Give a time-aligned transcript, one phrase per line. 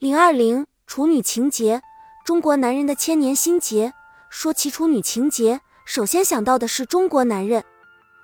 [0.00, 1.82] 零二零处女情结，
[2.24, 3.92] 中国男人的千年心结。
[4.30, 7.62] 说起处女情结，首先想到的是中国男人。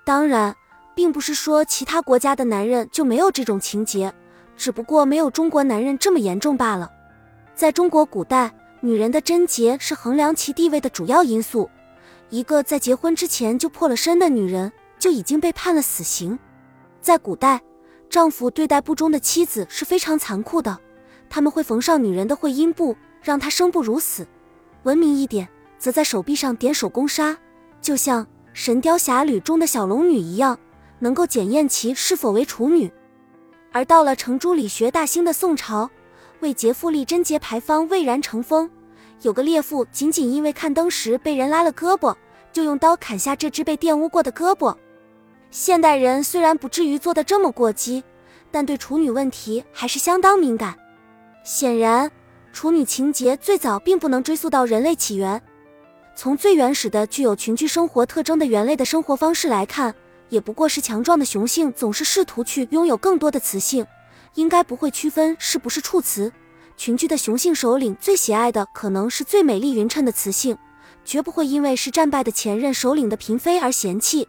[0.02, 0.56] 当然，
[0.94, 4.10] 并不是说其他国家的男人就没有这种情结，
[4.56, 6.90] 只不过没有中国男人这么严重罢了。
[7.54, 8.50] 在中国古代，
[8.80, 11.68] 女人的贞洁是衡量其地位的主要因素。
[12.30, 16.38] 一个在结婚之前就破了身的女人，就已经被判了死刑。
[17.02, 17.60] 在古代，
[18.08, 20.80] 丈夫对待不忠的妻子是非常残酷的。
[21.28, 24.26] 他们会缝上女人的会阴部，让她生不如死。
[24.84, 27.36] 文明一点，则在手臂上点手工纱，
[27.80, 30.58] 就像《神雕侠侣》中的小龙女一样，
[31.00, 32.90] 能够检验其是否为处女。
[33.72, 35.90] 而到了程朱理学大兴的宋朝，
[36.40, 38.70] 为劫富立贞节牌坊蔚然成风。
[39.22, 42.14] 有个烈妇仅仅因为看灯时被人拉了胳膊，
[42.52, 44.74] 就用刀砍下这只被玷污过的胳膊。
[45.50, 48.04] 现代人虽然不至于做得这么过激，
[48.50, 50.76] 但对处女问题还是相当敏感。
[51.46, 52.10] 显然，
[52.52, 55.40] 处女情节最早并不能追溯到人类起源。
[56.16, 59.94] 从最原始的具有群居生活特征的猿类的生活方式来看，
[60.28, 63.86] 也不过是强壮的雄性总是试图去拥有更多的雌性，
[64.34, 66.32] 应该不会区分是不是处雌。
[66.76, 70.58] 群居的雄性首领最喜爱的可能是最美丽匀称的雌性，
[71.04, 74.26] 绝不会因为是战败的前任首领的嫔妃而嫌弃。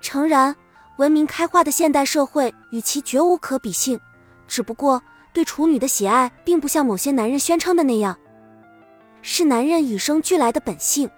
[0.00, 0.56] 诚然，
[0.96, 4.00] 文明开化的现代社会与其绝无可比性，
[4.48, 5.00] 只不过。
[5.32, 8.18] 对处女的喜爱，并不像某些男人宣称的那样，
[9.22, 11.08] 是男人与生俱来的本性。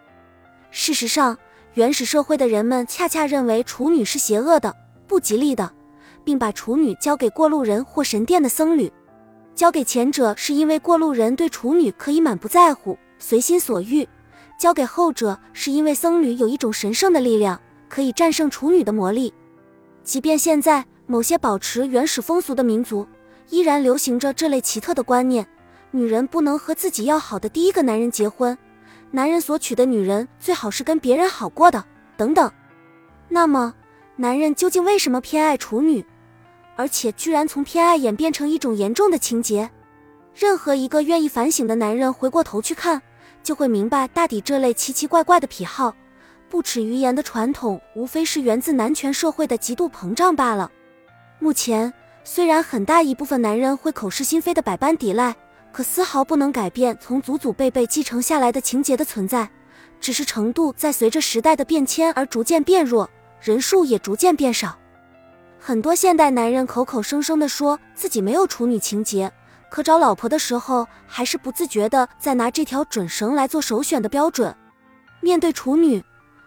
[0.71, 1.37] 事实上，
[1.75, 4.75] 原始社会的人们恰恰认为处女是邪恶的、
[5.07, 5.73] 不吉利的，
[6.25, 8.93] 并把处女交给过路人或神殿的僧侣。
[9.55, 14.07] 交给前者，是因为过路人对处女可以满不在乎、随心所欲；
[14.59, 19.33] 交给后者，是因为僧侣有一种神圣的力量，可以战胜处女的魔力。
[20.03, 23.07] 即便现在，某些保持原始风俗的民族。
[23.53, 25.47] 依然流行着这类奇特的观念：
[25.91, 28.57] 女人不能和自己要好的第一个男人结婚，
[29.11, 31.85] 男人所娶的女人最好是跟别人好过的，
[32.17, 32.51] 等等。
[33.29, 33.75] 那么，
[34.17, 36.03] 男人究竟为什么偏爱处女，
[36.77, 39.71] 而且居然从偏爱演变成一种严重的情节？
[40.35, 43.03] 任何一个愿意反省的男人回过头去看，
[43.43, 45.95] 就会明白，大抵这类奇奇怪怪的癖好、
[46.49, 50.73] 不耻于言的传统，无非是源自男权社会的极度膨胀罢了。
[51.39, 51.93] 目前。
[52.25, 55.35] 虽然很大一部分男人会口是心非的百般抵赖，
[55.73, 59.51] 可丝毫不能改变从祖祖辈辈继承下来的情节的存在，
[60.01, 64.79] 只是程度在随着时代的变迁而逐渐变弱，人数也逐渐变少。
[65.59, 69.31] 很多现代男人口口声声的说自己没有处女情节，
[69.69, 74.55] 可找老婆的时候还是不自觉的在拿这条准绳来做首选的标准。
[75.21, 76.03] 面对处女，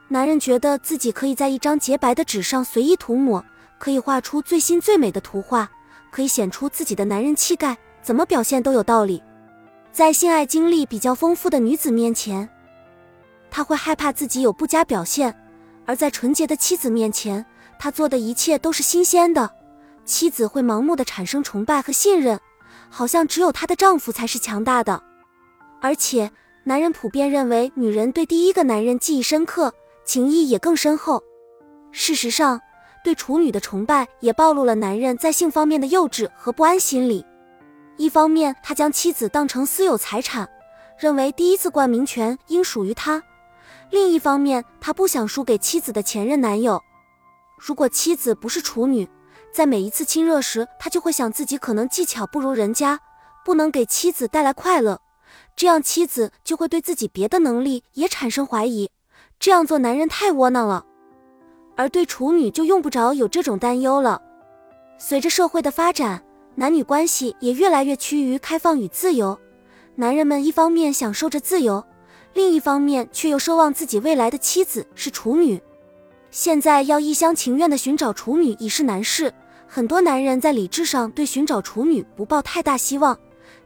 [0.08, 3.44] 男人觉得自己可以在一张洁白的纸上随意涂抹。
[3.78, 5.69] 可以画出最新最美的图画，
[6.12, 9.22] 可以显出自己的男人气概，怎么表现都有道理。
[9.91, 12.50] 在性爱经历比较丰富的女子面前，
[13.50, 15.31] 他会害怕自己有不佳表现；
[15.85, 17.46] 而在纯洁的妻子面前，
[17.80, 19.50] 他做的一切都是新鲜的。
[20.03, 22.40] 妻子会盲目的产生崇拜和信任，
[22.90, 25.02] 好像只有她的丈夫才是强大的。
[25.81, 26.31] 而且，
[26.64, 31.24] 男人普遍认为女人对第一个男人记忆深刻，情谊也更深厚。
[31.91, 32.59] 事实上，
[33.06, 37.24] 对处女的崇拜也暴露了男人在性方面的幼稚和不安心理。
[37.98, 40.50] 一方面，他将妻子当成私有财产，
[40.98, 43.22] 认为第一次冠名权应属于他；
[43.92, 46.82] 另一方面，他不想输给妻子的前任男友。
[47.60, 49.08] 如果妻子不是处女，
[49.54, 53.00] 在每一次亲热时，他就会想自己可能技巧不如人家，
[53.46, 55.00] 不能给妻子带来快乐，
[55.56, 58.90] 这样妻子就会对自己别的能力也产生怀疑。
[59.40, 60.86] 这样做，男人太窝囊了。
[61.75, 64.22] 而对处女就用不着有这种担忧了。
[64.97, 66.24] 随着社会的发展，
[66.56, 69.38] 男女关系也越来越趋于开放与自由。
[69.96, 71.84] 男人们一方面享受着自由，
[72.34, 75.62] 另一方面却又奢望自己未来的妻子是处女。
[76.31, 79.34] 现在要一厢情愿地寻找处女已是难事。
[79.68, 83.18] 很多男人在理智上对寻找处女不抱太大希望，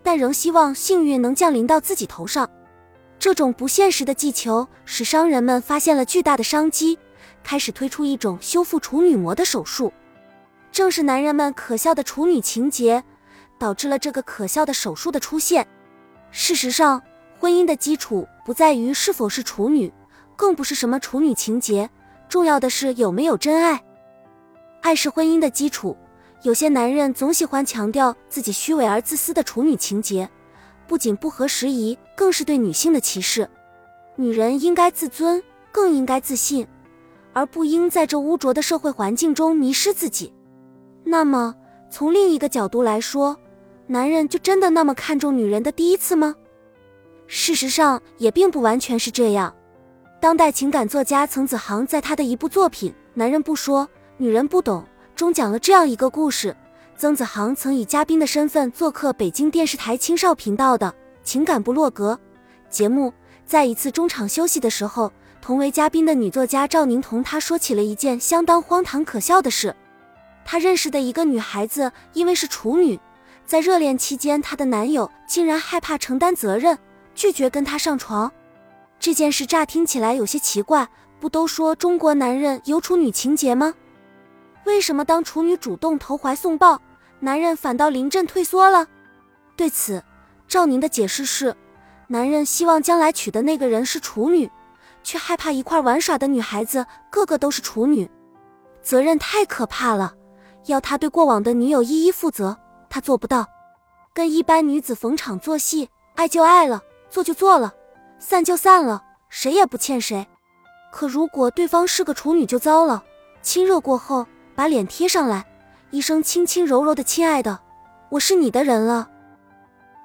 [0.02, 2.50] 但仍希望幸运能降临到自己头上。
[3.20, 6.98] 这种不现实的寄求使商人们发现了巨大的商机。
[7.44, 9.92] 开始推出一种修复处女膜的手术，
[10.72, 13.04] 正是男人们可笑的处女情节，
[13.58, 15.68] 导致了这个可笑的手术的出现。
[16.32, 17.02] 事实上，
[17.40, 19.92] 婚姻的基础不在于是否是处女，
[20.36, 21.90] 更不是什么处女情节，
[22.28, 23.84] 重要的是有没有真爱。
[24.82, 25.98] 爱是婚姻的基础。
[26.44, 30.30] 有些男人总喜欢强调自己虚伪而自私的处女情节，
[30.88, 33.50] 不仅不合时宜，更是对女性的歧视。
[34.16, 36.66] 女人应该自尊，更应该自信。
[37.34, 40.34] 而不应在这污浊的社会环境中迷失自己。
[41.04, 41.56] 那么，
[41.90, 43.38] 从另一个角度来说，
[43.88, 46.36] 男人就真的那么看重女人的第一次吗？
[47.28, 49.54] 事实上也并不完全是这样。
[50.20, 53.88] 当代情感作家曾子航在他的一部作品《男人不说，
[54.18, 54.84] 女人不懂》
[55.16, 56.56] 中讲了这样一个故事：
[56.98, 60.94] 曾子航曾以嘉宾的身份做客北京电视台青少频道的
[61.24, 62.20] 情感部落格
[62.70, 63.14] 节目，
[63.46, 69.76] 在一次中场休息的时候，同为嘉宾的女作家赵宁同他说起了一件相当荒唐可笑的事。
[70.46, 73.00] 他认识的一个女孩子，因为是处女。
[73.46, 76.78] 在热恋期间，她的男友竟然害怕承担责任，
[77.16, 78.32] 拒绝跟她上床。
[79.00, 80.88] 这件事乍听起来有些奇怪，
[81.20, 83.74] 不都说中国男人有处女情节吗？
[84.66, 86.80] 为什么当处女主动投怀送抱，
[87.22, 88.86] 男人反倒临阵退缩了？
[89.56, 90.04] 对此，
[90.48, 91.56] 赵宁的解释是：
[92.08, 94.48] 男人希望将来娶的那个人是处女，
[95.04, 98.10] 却害怕一块玩耍的女孩子个个都是处女，
[98.82, 100.14] 责任太可怕了，
[100.66, 102.58] 要他对过往的女友一一负责。
[102.90, 103.48] 他做不到，
[104.14, 107.74] 跟一般女子逢场作戏，爱就爱了，做就做了，
[108.18, 110.28] 散就散了，谁也不欠谁。
[110.92, 113.04] 可如果对方是个处女就糟了，
[113.44, 114.26] 亲热过后
[114.56, 115.46] 把脸贴上来，
[115.92, 117.60] 一声轻轻柔柔的“亲爱的，
[118.10, 119.08] 我是你的人了”，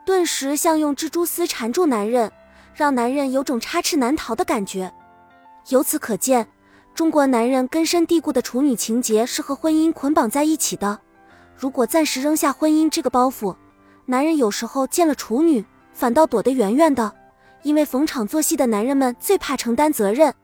[0.04, 2.30] 顿时像用蜘蛛丝缠住男人，
[2.74, 4.92] 让男人有种插翅难逃的感觉。
[5.68, 6.46] 由此可见，
[6.94, 11.00] 中国男人根深蒂固的处女情节是和婚姻捆绑在一起的。
[11.56, 13.54] 如果暂时扔下婚姻这个包袱，
[14.06, 17.12] 男人有时候见了处女，反倒躲得远远的，
[17.62, 20.34] 因为逢场作戏的男人们最怕承担责任。